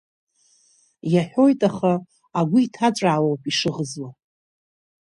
[1.13, 1.91] Иаҳәоит аха,
[2.39, 4.09] агәы иҭаҵәаауа ауп ишыӷызуа.